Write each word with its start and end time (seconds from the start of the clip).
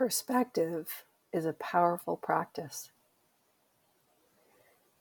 Perspective 0.00 1.04
is 1.30 1.44
a 1.44 1.52
powerful 1.52 2.16
practice. 2.16 2.90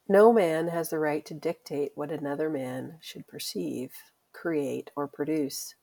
No 0.10 0.34
man 0.34 0.68
has 0.68 0.90
the 0.90 1.00
right 1.00 1.24
to 1.24 1.34
dictate 1.34 1.94
what 1.96 2.12
another 2.12 2.50
man 2.50 2.98
should 3.00 3.26
perceive, 3.26 3.94
create, 4.34 4.92
or 4.98 5.08
produce. 5.08 5.76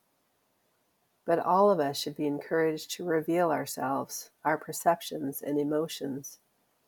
But 1.24 1.38
all 1.38 1.70
of 1.70 1.80
us 1.80 1.98
should 1.98 2.14
be 2.14 2.26
encouraged 2.26 2.90
to 2.90 3.06
reveal 3.06 3.50
ourselves, 3.50 4.28
our 4.44 4.58
perceptions, 4.58 5.40
and 5.40 5.58
emotions, 5.58 6.38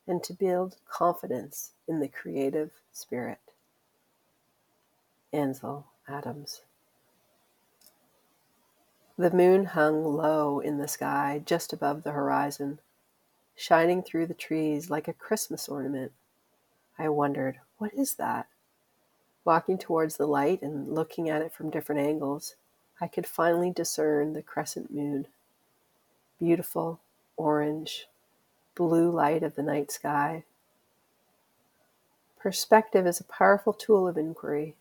and 0.07 0.23
to 0.25 0.35
build 0.35 0.77
confidence 0.87 1.71
in 1.89 1.99
the 1.99 2.09
creative 2.09 2.73
spirit. 2.93 3.41
Ansel 5.33 5.87
Adams. 6.07 6.61
The 9.19 9.35
moon 9.35 9.65
hung 9.65 10.05
low 10.05 10.61
in 10.61 10.79
the 10.79 10.87
sky 10.87 11.43
just 11.45 11.73
above 11.73 12.05
the 12.05 12.13
horizon, 12.13 12.79
shining 13.57 14.01
through 14.01 14.27
the 14.29 14.33
trees 14.33 14.91
like 14.91 15.09
a 15.09 15.13
Christmas 15.13 15.69
ornament. 15.69 16.13
I 16.97 17.09
wondered, 17.09 17.59
what 17.79 17.93
is 17.93 18.15
that? 18.15 18.47
Walking 19.45 19.77
towards 19.77 20.19
the 20.19 20.29
light 20.29 20.63
and 20.63 20.95
looking 20.95 21.29
at 21.29 21.43
it 21.43 21.53
from 21.53 21.69
different 21.69 22.01
angles, 22.01 22.55
I 23.01 23.09
could 23.09 23.27
finally 23.27 23.73
discern 23.73 24.35
the 24.35 24.43
crescent 24.43 24.95
moon. 24.95 25.27
Beautiful, 26.39 27.01
orange, 27.37 28.07
blue 28.77 29.11
light 29.11 29.43
of 29.43 29.57
the 29.57 29.65
night 29.65 29.91
sky. 29.91 30.45
Perspective 32.39 33.05
is 33.05 33.19
a 33.19 33.25
powerful 33.25 33.73
tool 33.73 34.07
of 34.07 34.17
inquiry. 34.17 34.77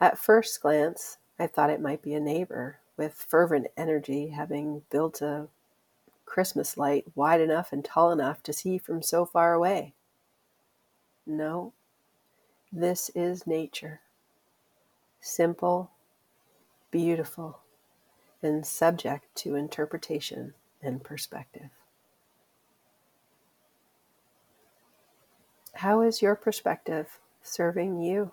At 0.00 0.16
first 0.16 0.62
glance, 0.62 1.18
I 1.38 1.46
thought 1.46 1.68
it 1.68 1.82
might 1.82 2.00
be 2.00 2.14
a 2.14 2.20
neighbor 2.20 2.78
with 2.98 3.14
fervent 3.14 3.68
energy 3.76 4.28
having 4.28 4.82
built 4.90 5.22
a 5.22 5.46
Christmas 6.26 6.76
light 6.76 7.06
wide 7.14 7.40
enough 7.40 7.72
and 7.72 7.82
tall 7.82 8.12
enough 8.12 8.42
to 8.42 8.52
see 8.52 8.76
from 8.76 9.00
so 9.00 9.24
far 9.24 9.54
away. 9.54 9.94
No, 11.26 11.72
this 12.70 13.10
is 13.14 13.46
nature. 13.46 14.00
Simple, 15.20 15.90
beautiful, 16.90 17.60
and 18.42 18.66
subject 18.66 19.24
to 19.36 19.54
interpretation 19.54 20.54
and 20.82 21.02
perspective. 21.02 21.70
How 25.74 26.00
is 26.00 26.20
your 26.20 26.34
perspective 26.34 27.20
serving 27.42 28.00
you? 28.00 28.32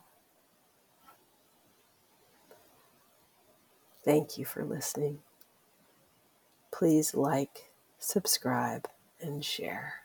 Thank 4.06 4.38
you 4.38 4.45
for 4.45 4.66
listening. 4.66 5.20
Please 6.72 7.16
like, 7.16 7.72
subscribe, 8.00 8.88
and 9.22 9.44
share. 9.45 10.05